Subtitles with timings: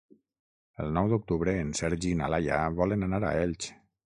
[0.83, 3.71] El nou d'octubre en Sergi i na Laia volen anar a Elx.